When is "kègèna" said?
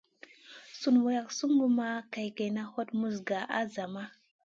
2.13-2.63